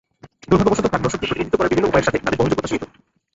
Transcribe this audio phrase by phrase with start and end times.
[0.49, 2.83] দুর্ভাগ্যবশত, প্রাকদর্শনকে প্রতিনিধিত্ব করার বিভিন্ন উপায়ের সাথে, তাদের বহনযোগ্যতা সীমিত।